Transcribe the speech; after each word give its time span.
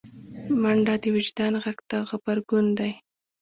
منډه 0.61 0.95
د 1.03 1.05
وجدان 1.15 1.53
غږ 1.63 1.77
ته 1.89 1.97
غبرګون 2.09 2.65
دی 2.79 2.91